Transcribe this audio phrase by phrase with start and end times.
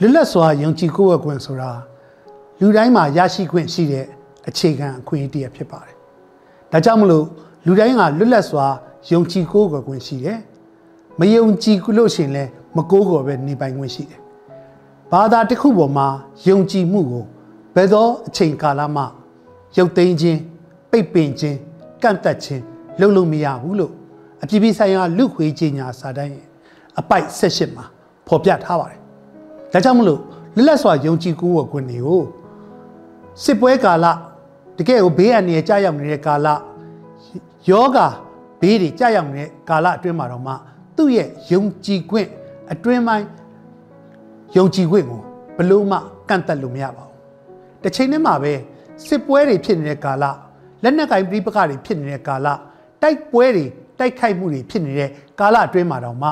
[0.00, 1.70] လွတ်လပ်စွာယုံကြည်ကိုယ်ဝတ်ခွင့်ဆိုတာ
[2.60, 4.06] လူတိုင်းမှာရရှိခွင့်ရှိတဲ့
[4.48, 5.94] အခြေခံအခွင့်အရေးတစ်ဖြစ်ပါတယ်။
[6.72, 7.26] ဒါကြောင့်မလို့
[7.66, 8.66] လူတိုင်းကလွတ်လပ်စွာ
[9.12, 10.38] ယုံကြည်ကိုယ်ဝတ်ခွင့်ရှိတယ်။
[11.20, 14.20] မယုံကြည်လို့ရှိရင်လည်းမကိုးကော်ပဲနေပိုင်ခွင့်ရှိတယ်။
[15.12, 16.08] ဘာသာတစ်ခုပေါ်မှာ
[16.48, 17.24] ယုံကြည်မှုကို
[17.74, 19.02] ဘယ်သောအချိန်ကာလမှ
[19.76, 20.38] ရုပ်သိမ်းခြင်း
[20.90, 21.58] ပိတ်ပင်ခြင်း
[22.02, 22.62] ကန့်သက်ခြင်း
[23.00, 23.92] လုပ်လို့မရဘူးလို့
[24.42, 26.46] အပြည်ပြည်ဆိုင်ရာလူခွေကြီးညာစာတမ်းရဲ့
[26.98, 27.84] အပိုက်၁၈မှာ
[28.28, 29.05] ဖော်ပြထားပါတယ်
[29.72, 30.20] ဒါကြောင့်မလို့
[30.56, 32.22] လက်လက်စွာယုံကြည်ကိုးဝခွင့်တွေကို
[33.42, 34.06] စစ်ပွဲကာလ
[34.76, 36.46] တကယ်ကိုဘေးအန္တရာယ်ကြာရောက်နေတဲ့ကာလ
[37.68, 37.98] ယောဂ
[38.60, 40.52] ဘေးတွေကြာရောက်နေတဲ့ကာလအတွင်းမှာတော့မှ
[40.96, 42.28] သူ့ရဲ့ယုံကြည်ခွင့်
[42.72, 43.26] အတွင်းပိုင်း
[44.56, 45.20] ယုံကြည်ခွင့်ကို
[45.56, 47.14] ဘလို့မှကန့်သက်လို့မရပါဘူး
[47.82, 48.52] တစ်ချိန်တည်းမှာပဲ
[49.06, 50.24] စစ်ပွဲတွေဖြစ်နေတဲ့ကာလ
[50.82, 52.46] လက်နက်ကင်ပြိပခတွေဖြစ်နေတဲ့ကာလ
[53.02, 53.64] တိုက်ပွဲတွေ
[53.98, 56.30] တိုက်ခိုက်မှုတွေဖြစ်နေတဲ့ကာလအတွင်းမှာတော့မှ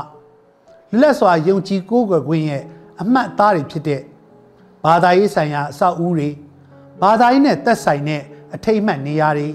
[1.01, 2.63] လက်စွာယုံကြည်ကိုးကွယ်ခွင့်ရဲ့
[3.03, 4.01] အမှတ်အသားတွေဖြစ်တဲ့
[4.85, 6.31] ဘာသာရေးဆိုင်ရာအဆောက်အဦတွေ
[7.03, 8.23] ဘာသာရေးနဲ့သက်ဆိုင်တဲ့
[8.55, 9.49] အထိတ်အမှတ်နေရာတွေ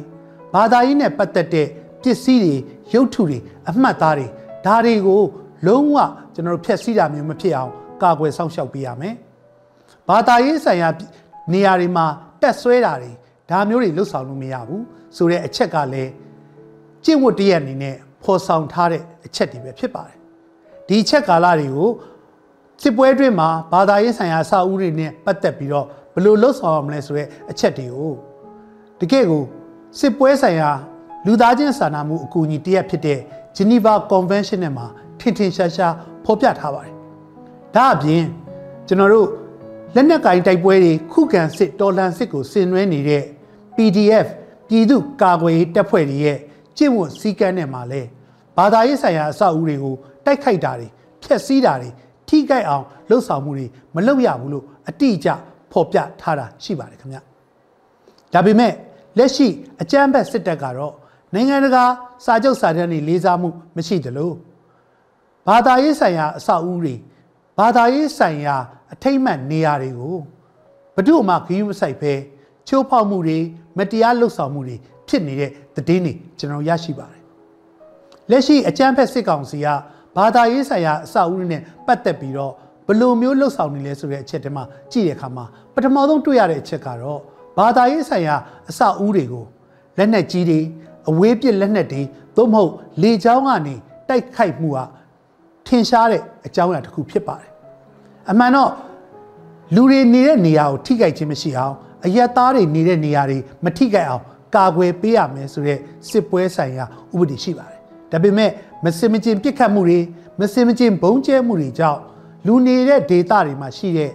[0.55, 1.67] ဘာသာရေးနဲ့ပတ်သက်တဲ့
[2.01, 2.55] ပစ္စည်းတွေ
[2.93, 4.27] ရုပ်ထုတွေအမှတ်သားတွေ
[4.65, 5.21] ဒါတွေကို
[5.67, 5.97] လုံးဝ
[6.33, 7.71] ကျွန်တော်တို့ဖျက်ဆီးတာမျိုးမဖြစ်အောင်
[8.03, 9.15] ကာကွယ်စောင့်ရှောက်ပေးရမယ်။
[10.09, 10.89] ဘာသာရေးဆိုင်ရာ
[11.53, 12.05] နေရာတွေမှာ
[12.41, 13.11] တက်ဆွဲတာတွေ
[13.49, 14.83] ဒါမျိုးတွေလှုပ်ဆောင်လို့မရဘူး
[15.17, 16.11] ဆိုတဲ့အချက်ကလည်း
[17.05, 20.17] ကျင့်ဝတ်တရက်အနေနဲ့ဖော်ဆောင်ထားတဲ့အချက်တွေပဲဖြစ်ပါတယ်။
[20.87, 21.89] ဒီချက်ကာလတွေကို
[22.81, 28.13] စစ်ပွဲအတွင်းမှာဘာသာရေးဆိုင်ရာအစာအုပ်တွေနဲ့ပတ်သက်ပြီးတော့ဘယ်လိုလှုပ်ဆောင်ရမလဲဆိုတဲ့အချက်တွေကို
[28.99, 29.43] တကယ့်ကို
[29.99, 30.69] စစ်ပွဲဆိုင်ရာ
[31.25, 33.19] လူသားချင်းစာနာမှုအကူအညီတရက်ဖြစ်တဲ့
[33.55, 34.87] Geneva Convention နဲ့မှာ
[35.19, 35.93] ထင်ထင်ရှားရှား
[36.25, 36.93] ဖော်ပြထားပါတယ်။
[37.75, 38.23] ဒါအပြင်
[38.87, 39.27] ကျွန်တော်တို့
[39.95, 43.23] လက်နက်ကင်တိုက်ပွဲတွေခုခံစစ်တော်လှန်စစ်ကိုဆင်နွှဲနေတဲ့
[43.75, 44.27] PDF
[44.67, 46.37] ပြည်သူ့ကာကွယ်ရေးတပ်ဖွဲ့တွေရဲ့
[46.77, 48.01] ကျင့်ဝတ်စည်းကမ်းနဲ့မှာလဲ
[48.57, 49.95] ဘာသာရေးဆိုင်ရာအဆောက်အဦတွေကို
[50.25, 50.87] တိုက်ခိုက်တာတွေ
[51.23, 51.89] ဖျက်ဆီးတာတွေ
[52.29, 55.29] ထိခိုက်အောင်လှုပ်ဆောင်မှုတွေမလုပ်ရဘူးလို့အတိအကျ
[55.71, 57.17] ဖော်ပြထားတာရှိပါတယ်ခင်ဗျ
[58.33, 58.73] ဒါပေမဲ့
[59.17, 59.47] လက်ရှိ
[59.81, 60.93] အကြမ်းဖက်စစ်တပ်ကတော့
[61.33, 61.83] နိုင်ငံတကာ
[62.25, 64.31] စာချုပ်စာတမ်းတွေလေးစားမှုမရှိသလို
[65.47, 66.95] ဘာသာရေးဆိုင်ရာအဆောက်အဦတွေ
[67.59, 68.55] ဘာသာရေးဆိုင်ရာ
[68.93, 70.17] အထိမ့်မှတ်နေရာတွေကို
[70.95, 72.13] ဘဒုမှဂရုမစိုက်ပဲ
[72.67, 73.37] ချိုးဖောက်မှုတွေ
[73.77, 74.75] မတရားလှုပ်ဆောင်မှုတွေ
[75.07, 77.23] ဖြစ်နေတဲ့သတင်းတွေကျွန်တော်ရရှိပါတယ်
[78.31, 79.67] လက်ရှိအကြမ်းဖက်စစ်ကောင်စီက
[80.19, 82.53] ဘာသာရေးဆိုင်ရာအဆောက်အဦတွေနဲ့ပတ်သက်ပြီးတော့
[82.87, 87.19] ဘယ်လိုမျိုးလှုပ်ဆောင်နေလဲဆိုတဲ့အချက်တည်းမှာကြည့်တဲ့အခါမှာပထမဆုံးတွေ့ရတဲ့အချက်ကတော့
[87.57, 88.35] ဘာသာရေးဆိုင်ရာ
[88.69, 89.45] အဆောက်အဦတွေကို
[89.97, 90.59] လက်နက်ကြီးတွေ
[91.09, 92.01] အဝေးပစ်လက်နက်တွေ
[92.35, 92.71] သို့မဟုတ်
[93.01, 93.75] လေကြောင်းကနေ
[94.09, 94.79] တိုက်ခိုက်မှုက
[95.67, 97.49] ထင်ရှားတဲ့အကြောင်းအရာတစ်ခုဖြစ်ပါတယ်
[98.29, 98.71] အမှန်တော့
[99.75, 101.75] လူတွေနေတဲ့နေရာကိုထိခိုက်ခြင်းမရှိအောင်
[102.05, 104.23] အရက်သားတွေနေတဲ့နေရာတွေမထိခိုက်အောင်
[104.55, 105.79] ကာကွယ်ပေးရမယ်ဆိုတဲ့
[106.09, 107.78] စစ်ပွဲဆိုင်ရာဥပဒေရှိပါတယ်
[108.11, 108.51] ဒါပေမဲ့
[108.85, 109.99] မစင်မကျင်ပြစ်ခတ်မှုတွေ
[110.39, 111.99] မစင်မကျင်ဘုံကျဲမှုတွေကြောင့်
[112.47, 114.11] လူနေတဲ့ဒေသတွေမှာရှိတဲ့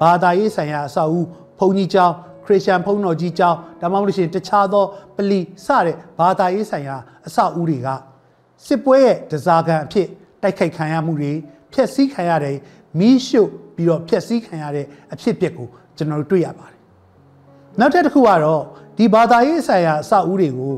[0.00, 1.20] ဘာသာရေးဆိုင်ရာအဆောက်အဦ
[1.58, 2.14] ဘုံကြီးကျောင်း
[2.44, 4.84] ခရစ်ယာန်ဘုန်းတော်ကြီးကျောင်းဒါမှမဟုတ်ရှင်တခြားသော
[5.16, 7.88] ပလီစတဲ့ဘာသာရေးဆိုင်ရာအဆောက်အဦတွေက
[8.66, 10.06] စစ်ပွဲရဲ့ဒဇာကန်အဖြစ်
[10.42, 11.32] တိုက်ခိုက်ခံရမှုတွေ
[11.72, 12.56] ဖျက်ဆီးခံရတဲ့
[12.98, 16.78] မီးရှို့ပြီးတော့ဖျက်ဆီးခံရတဲ့အဖြစ်အပျက်ကိုကျွန်တော်တို့တွေ့ရပါတယ်။
[17.80, 18.62] နောက်ထပ်တစ်ခုကတော့
[18.98, 20.74] ဒီဘာသာရေးဆိုင်ရာအဆောက်အဦတွေကို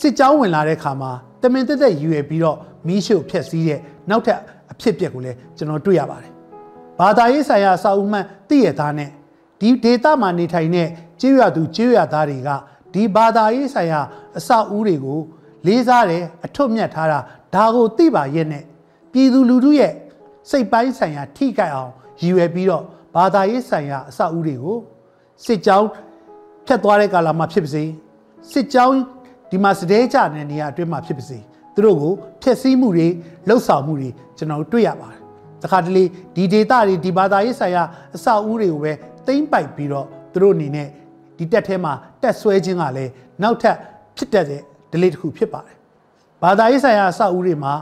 [0.00, 1.12] စစ်ကြောင်းဝင်လာတဲ့ခါမှာ
[1.44, 2.56] တမင်တက်တက်ယူရပြီးတော့
[2.86, 4.38] မီးရှို့ဖျက်ဆီးတဲ့နောက်ထပ်
[4.72, 6.32] အဖြစ်အပျက်ကိုလည်းကျွန်တော်တွေ့ရပါတယ်။
[7.00, 9.10] ဘာသာရေးဆိုင်ရာအဆောက်အဦမှန်သိရသားနဲ့
[9.60, 10.88] ဒီဒေတာမှာနေထိုင်တဲ့
[11.20, 12.50] ကျေးရွာသူကျေးရွာသားတွေက
[12.94, 14.00] ဒီဘာသာရေးဆိုင်ရာ
[14.38, 15.20] အဆောက်အဦတွေကို
[15.66, 17.18] လေးစားတယ်အထွတ်မြတ်ထားတာ
[17.54, 18.64] ဒါကိုသိပါရဲ့နဲ့
[19.12, 19.92] ပြည်သူလူထုရဲ့
[20.50, 22.84] စိတ်ပိုင်းဆိုင်ရာထိခိုက်အောင်ရည်ရွယ်ပြီးတော့
[23.16, 24.78] ဘာသာရေးဆိုင်ရာအဆောက်အဦတွေကို
[25.44, 25.88] စစ်ကြောင်း
[26.66, 27.84] ဖြတ်သွားတဲ့ကာလမှာဖြစ်ပါစေ
[28.52, 28.96] စစ်ကြောင်း
[29.54, 31.38] ဒီမှာစတဲ့ကြတဲ့နေရာအတွင်းမှာဖြစ်ပါစေ
[31.74, 33.08] သူတို့ကိုဖျက်ဆီးမှုတွေ
[33.48, 35.20] လှုပ်ဆောင်မှုတွေကျွန်တော်တို့တွေ့ရပါတယ်
[35.62, 36.04] တခါတလေ
[36.36, 37.82] ဒီဒေတာတွေဒီဘာသာရေးဆိုင်ရာ
[38.16, 38.92] အဆောက်အဦတွေကိုပဲ
[39.26, 40.88] သိမ့်ပိုက်ပြီးတော့သူတို့အနေနဲ့
[41.38, 41.92] ဒီတက်ထဲမှာ
[42.22, 43.10] တက်ဆွဲခြင်းကလည်း
[43.42, 43.76] နောက်ထပ်
[44.16, 44.62] ဖြစ်တတ်တဲ့
[44.92, 45.76] delay တစ်ခုဖြစ်ပါတယ်
[46.42, 47.72] ဘာသာရေးဆိုင်ရာအဆောက်အဦတွေမှာ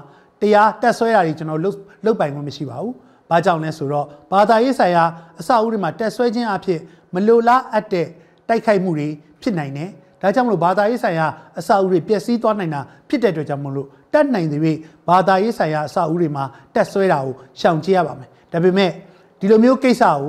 [0.40, 2.92] တရားတက်ဆွဲတာတွေကျွန်တော်လုတ်လုတ်ပိုင်ခွင့်မရှိပါဘူး။
[3.30, 5.04] ဘာကြောင့်လဲဆိုတော့ဘာသာရေးဆိုင်ရာ
[5.40, 6.80] အဆောက်အဦတွေမှာတက်ဆွဲခြင်းအဖြစ်
[7.14, 8.06] မလိုလားအပ်တဲ့
[8.48, 9.08] တိုက်ခိုက်မှုတွေ
[9.42, 9.90] ဖြစ်နိုင်တယ်။
[10.22, 11.26] ဒါကြောင့်မလို့ဘာသာရေးဆိုင်ရာ
[11.58, 14.60] အဆောက်အဦတွေပျက်စီးသွားနိုင်တာဖြစ်တဲ့အတွက်ကြောင့်မလို့တက်နိုင်တဲ့၍
[15.08, 18.90] ဘာသာရေးဆိုင်ရာအဆောက်အဦတွေမှာတက်ဆွဲတာကိုရှောင်ကျဉ်ရပါမယ်။ဒါပေမဲ့
[19.40, 20.20] ဒီလိုမျိုးကိစ္စကို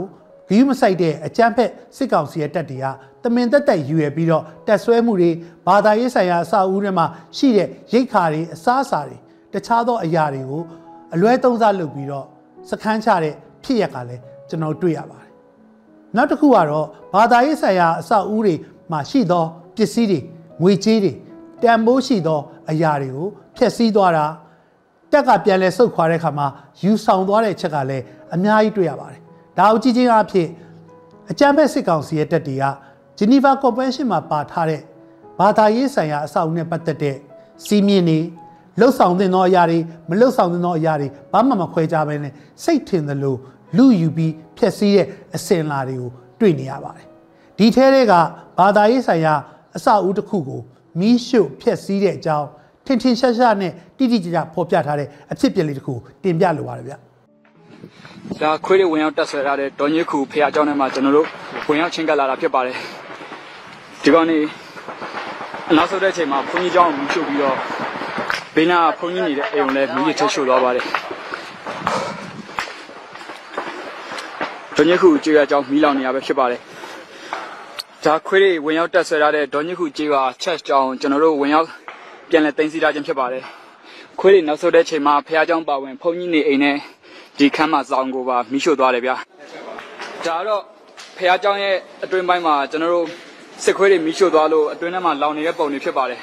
[0.50, 2.86] ဂီးမဆိုင်တဲ့အကြမ်းဖက်စစ်ကောင်စီရဲ့တပ်တွေက
[3.24, 5.32] တမင်တက်တက်ယူရပြီးတော့တက်ဆွဲမှုတွေ
[5.68, 7.06] ဘာသာရေးဆိုင်ရာအဆောက်အဦတွေမှာ
[7.38, 9.18] ရှိတဲ့ရိတ်ခါတွေအစားအစာတွေ
[9.54, 10.64] တခြားသောအရာတွေကို
[11.14, 12.26] အလွဲသုံးစားလုပ်ပြီးတော့
[12.70, 15.32] စခန်းချတဲ့ဖြစ်ရက်ကလည်းကျွန်တော်တွေ့ရပါတယ်။
[16.16, 18.56] နောက်တစ်ခုကတော့ဘာသာရေးဆိုင်ရာအဆောက်အဦတွေ
[18.92, 19.46] မှာရှိသော
[19.76, 20.20] ပစ္စည်းတွေ
[20.62, 21.14] ငွေကြေးတွေ
[21.64, 22.40] တန်ဖိုးရှိသော
[22.70, 23.28] အရာတွေကို
[23.58, 24.26] ဖျက်ဆီးသွားတာ
[25.12, 26.48] တက်ကပြန်လဲဆုတ်ခွာတဲ့ခါမှာ
[26.82, 28.04] ယူဆောင်သွားတဲ့ချက်ကလည်း
[28.36, 29.20] အများကြီးတွေ့ရပါတယ်။
[29.58, 30.48] ဒဒါအကြည့်ချင်းအဖြစ်
[31.32, 32.64] အကြမ်းဖက်စစ်ကောင်စီရဲ့တပ်တွေက
[33.18, 34.82] ဂျနီဗာကွန်ဗင်းရှင်းမှာပါထားတဲ့
[35.40, 37.16] ဘာသာရေးဆိုင်ရာအဆောက်အဦနဲ့ပတ်သက်တဲ့
[37.66, 38.20] စီမင်းတွေ
[38.80, 39.80] လှုပ်ဆောင်သင့်သောအရာတွေ
[40.10, 42.34] မလှုပ်ဆောင်သင့်သောအရာတွေဘာမှမခွဲခြားဘဲနဲ့
[42.64, 43.36] စိတ်ထင်သလို
[43.78, 47.08] လူယူပြီးဖျက်ဆီးတဲ့အစင်လာတွေကိုတွေ့နေရပါတယ်
[47.58, 48.14] ဒီထဲတွေက
[48.60, 49.34] ဘာသာရေးဆိုင်ရာ
[49.78, 50.62] အဆောက်အဦတစ်ခုကို
[51.00, 52.48] မီးရှို့ဖျက်ဆီးတဲ့အကြောင်း
[52.86, 55.94] ထင်ထင်ရှားရှားနဲ့တိတိကျကျဖော်ပြထားတဲ့အဖြစ်အပျက်လေးတစ်ခု
[56.24, 56.94] တင်ပြလိုပါတယ်ဗျ။
[58.42, 61.28] ဒါခွေးတွေဝင်ရောက်တက်ဆွဲထားတဲ့ဒေါ်ညစ်ခုဖခင်အကြောင်းထဲမှာကျွန်တော်တို့
[61.68, 62.76] ဝင်ရောက်ချင်းကပ်လာတာဖြစ်ပါတယ်။
[64.04, 64.38] ဒီကောင်နေ
[65.70, 67.58] အနောက်ဆုတ်တဲ့အချိန်မှာဘုန်းကြီးကျောင်းကိုမီးရှို့ပြီးတော့
[68.56, 70.86] ဘေးနားဘုန်းကြီးနေတဲ့အိမ်ကိုလည်းမီးတွေထုတ်ရှို့သွားပါတယ်။
[74.76, 76.60] ဒေါ်ညစ်ခုကြွေရအကြောင်းမီးလောင်နေရပဲဖြစ်ပါတယ်။
[78.05, 81.69] ဒါခွေးတွေဝင်ရောက်တက်ဆွဲထားတဲ့ဒေါ်ညစ်ခုကြေးကချက်เจ้าကိုကျွန်တော်တို့ဝင်ရောက်
[82.31, 83.45] ပြန်လည်တင်စီထားခြင်းဖြစ်ပါတယ်
[84.21, 86.77] ခွေးတွေနောက်ဆုတ်တဲ့အချိန်မှာဖះเจ้าပါဝင်ဘုန်းကြီးနေအိမ်နဲ့
[87.39, 89.17] ဒီခမ်းမဆောင်ကိုပါမိရှို့သွားတယ်ဗျာ
[90.25, 90.63] ဒါတော့
[91.17, 91.75] ဖះเจ้าရဲ့
[92.05, 93.07] အတွင်းပိုင်းမှာကျွန်တော်တို့
[93.65, 96.21] စစ်ခွေးတွေမိရှို့သွားလို့အတွင်းထဲမှာလောင်နေတဲ့ပုံတွေဖြစ်ပါတယ်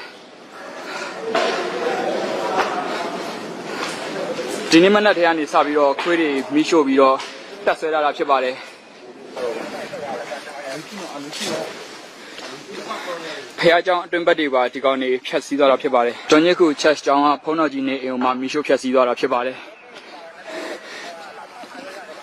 [4.70, 7.16] ဒီနေ့မနက်ထဲကနေစပြီးတော့ခွေးတွေမိရှို့ပြီးတော့
[7.66, 8.56] တက်ဆွဲလာတာဖြစ်ပါတယ်
[13.60, 19.58] ဖះเจ้าအတွင်းဘက်တွေပါဒီကောင်နေဖြတ်စည်းသွားတာဖြစ်ပါတယ်။ဂျွန်ညစ်ခုချက်เจ้าကဖုန်းတော်ကြီးနေအိမ်မှာမိရှို့ဖြတ်စည်းသွားတာဖြစ်ပါတယ်။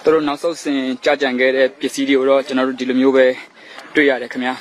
[0.02, 3.26] သူတို့နောက်ဆုံးစင်ကြာကြံခဲ့တဲ့ပစ္စည်းတွေကိုတော့ကျွန်တော်တို့ဒီလိုမျိုးပဲ
[3.94, 4.54] တွေ့ရတယ်ခင်ဗျာ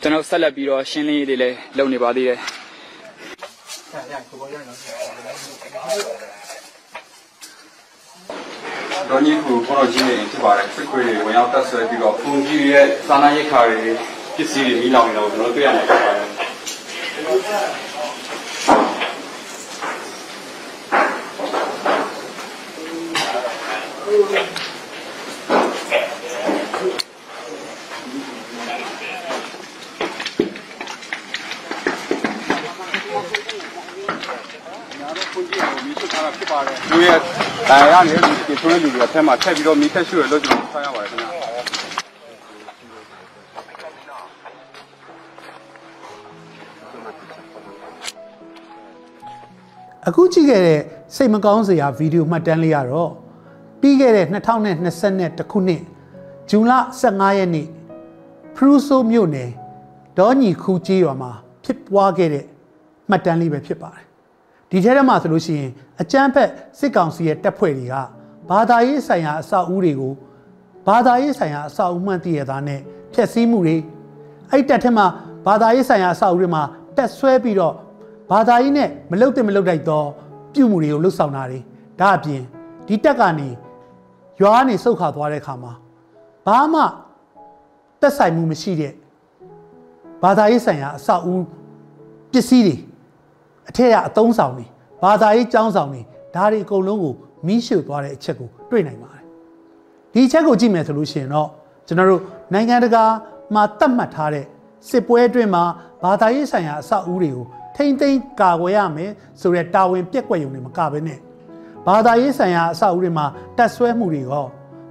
[0.00, 2.38] ကျွန်တော်ဆက်လက်ပြီးတော့ရှင်းလင်းရေးတွေလည်းလုပ်နေပါသေးတယ်
[3.92, 4.22] ဒေါ်ကြီး
[5.74, 6.45] က
[9.67, 13.81] ဘောတော်ကြီးနေဖြစ်ပါတယ်စစ်ခွေးတွေဝင်ရောက်တက်ဆွဲပြီးတော့ဖုန်ကြီးရဲ့စာနာရိတ်ခါတွေ
[14.35, 16.27] ပစ္စည်းတွေမိလောင်နေတာကိုကျွန်တော်တွေ့ရမှာဖြစ်ပါတယ်
[36.91, 37.19] လူရဲ့
[37.69, 38.15] တိုင်ရနေ
[38.47, 41.37] ဒီဆိုတဲ့လူတွေအထက်မှာထက်ပြီးတော့မိသက်ရွှေ့ရလို့ကျွန်တော်ဆောင်းရပါတယ်ခင်ဗျာ
[50.07, 50.81] အခုကြည့်ခဲ့တဲ့
[51.15, 53.11] စိတ်မကောင်းစရာဗီဒီယိုမှတ်တမ်းလေးကတော့
[53.81, 55.81] ပြီးခဲ့တဲ့2020ခုနှစ်
[56.49, 57.67] ဇွန်လ15ရက်နေ့
[58.55, 59.49] ဖရူဆိုမြို့နယ်
[60.17, 61.31] ဒေါညီခူကြီးရွာမှာ
[61.63, 62.45] ဖြစ်ပွားခဲ့တဲ့
[63.09, 64.06] မှတ်တမ်းလေးပဲဖြစ်ပါတယ်
[64.71, 65.69] ဒီထဲထဲမှာဆိုလို့ရှိရင်
[66.01, 66.49] အကြမ်းဖက်
[66.79, 67.95] စစ်ကောင်စီရဲ့တပ်ဖွဲ့တွေက
[68.49, 70.13] ဘာသာရေးဆိုင်ရာအဆောက်အဦတွေကို
[70.87, 72.79] ဘာသာရေးဆိုင်ရာအဆောက်အဦမှန်တည်ရတာနဲ့
[73.13, 73.77] ဖျက်ဆီးမှုတွေ
[74.51, 75.05] အဲ့တပ်ထဲမှာ
[75.47, 76.63] ဘာသာရေးဆိုင်ရာအဆောက်အဦတွေမှာ
[76.97, 77.73] တက်ဆွဲပြီးတော့
[78.31, 80.07] ဘာသာရေးနဲ့မလုတ်တဲ့မလုတ်တိုက်တော့
[80.53, 81.59] ပြုမှုတွေကိုလှုပ်ဆောင်တာတွေ
[81.99, 82.41] ဒါအပြင်
[82.87, 83.49] ဒီတက်ကနေ
[84.41, 85.73] ရွာကနေစုတ်ခါသွားတဲ့အခါမှာ
[86.45, 86.81] ဘာမှ
[88.01, 88.93] တက်ဆိုင်မှုမရှိတဲ့
[90.23, 91.35] ဘာသာရေးဆိုင်ရာအဆောက်အဦ
[92.31, 92.75] ပစ္စည်းတွေ
[93.69, 94.65] အထက်ကအသုံးဆောင်တွေ
[95.03, 96.01] ဘာသာရေးကျောင်းဆောင်တွေ
[96.35, 97.13] ဒါတွေအကုန်လုံးကို
[97.47, 99.23] မီးရှို့သွားတဲ့အချက်ကိုတွေ့နိုင်ပါတယ်
[100.13, 101.49] ဒီအချက်ကိုကြည့်မယ်ဆိုလို့ရှိရင်တော့
[101.87, 102.21] ကျွန်တော်တို့
[102.53, 103.03] နိုင်ငံတကာ
[103.53, 104.45] မှာသတ်မှတ်ထားတဲ့
[104.89, 105.63] စစ်ပွဲအတွင်းမှာ
[106.03, 111.19] ဘာသာရေးဆိုင်ရာအဆောက်အဦတွေကိုထိမ့်သိမ်းကာကွယ်ရမယ်ဆိုတဲ့တာဝန်ပြက်ကွက်ရုံတွေမကဘဲနဲ့
[111.87, 113.25] ဘာသာရေးဆိုင်ရာအဆောက်အဦတွေမှာ
[113.57, 114.45] တက်ဆွဲမှုတွေရော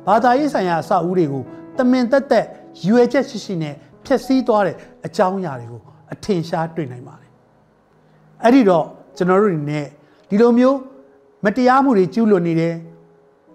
[0.06, 1.42] ဘာသာရေးဆိုင်ရာအဆောက်အဦတွေကို
[1.78, 2.46] တမင်သက်သက်
[2.86, 3.74] ရွယ်ချက်ရှိရှိနဲ့
[4.04, 5.80] ဖျက်ဆီးသွားတဲ့အကြောင်းအရာတွေကို
[6.12, 7.25] အထင်ရှားတွေ့နိုင်ပါတယ်
[8.45, 8.85] အဲ့ဒီတော့
[9.17, 9.79] ကျွန်တော်တို့တွေ ਨੇ
[10.29, 10.77] ဒီလိုမျိုး
[11.45, 12.75] မတရားမှုတွေကျူးလွန်နေတယ်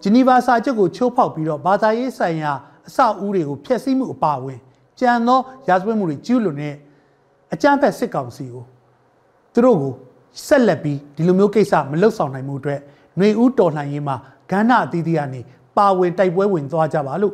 [0.01, 2.51] ဂျနီဗာစာချုပ်ကိုချိုးဖောက်ပြီးတော့ဘာသာရေးဆိုင်ရာ
[2.87, 4.59] အဆောက်အဦတွေကိုဖျက်ဆီးမှုအပါအဝင်
[4.99, 6.75] ကြံသောရာဇဝတ်မှုတွေကျူးလွန်တဲ့
[7.53, 8.63] အကြမ်းဖက်စစ်ကောင်စီကို
[9.53, 9.93] သူတို့ကို
[10.47, 12.79] ဆက်လက်ပြီးဒီလိုမျိုးကိစ္စမလှုပ်ဆောင်နိုင်မှုအတွက်
[13.17, 14.15] ຫນွေဦးတော်လှန်ရေးမှာ
[14.51, 15.41] ဂန္ဓာအသီးသီးကနေ
[15.77, 17.33] ပါဝင်တိုက်ပွဲဝင်သွားကြပါလို့